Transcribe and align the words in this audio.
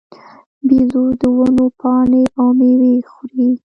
بیزو 0.67 1.03
د 1.21 1.21
ونو 1.35 1.65
پاڼې 1.79 2.23
او 2.39 2.47
مېوې 2.59 2.93
خوري. 3.09 3.49